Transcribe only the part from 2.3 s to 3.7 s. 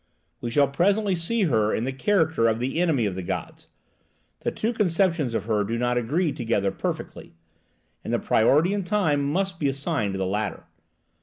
of the enemy of the gods.